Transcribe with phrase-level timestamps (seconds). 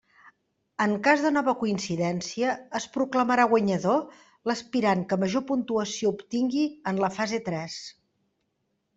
[0.83, 3.99] En cas de nova coincidència, es proclamarà guanyador
[4.51, 7.77] l'aspirant que major puntuació obtingui en la fase tres.